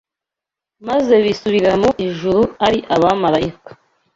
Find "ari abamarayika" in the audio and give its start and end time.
2.65-3.71